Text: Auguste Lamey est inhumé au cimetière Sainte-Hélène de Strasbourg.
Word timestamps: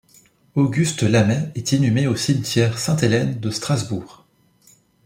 Auguste 0.55 1.03
Lamey 1.03 1.51
est 1.53 1.73
inhumé 1.73 2.07
au 2.07 2.15
cimetière 2.15 2.79
Sainte-Hélène 2.79 3.39
de 3.39 3.51
Strasbourg. 3.51 4.25